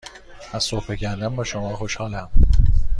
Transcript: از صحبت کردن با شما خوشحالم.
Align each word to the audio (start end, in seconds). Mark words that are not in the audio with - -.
از 0.53 0.63
صحبت 0.63 0.95
کردن 0.95 1.35
با 1.35 1.43
شما 1.43 1.75
خوشحالم. 1.75 2.29